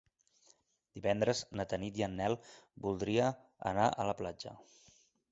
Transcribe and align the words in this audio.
Divendres 0.99 1.41
na 1.59 1.65
Tanit 1.73 1.99
i 2.01 2.05
en 2.07 2.15
Nel 2.21 2.37
voldria 2.85 3.27
anar 3.73 3.85
a 3.91 4.07
la 4.11 4.15
platja. 4.23 4.55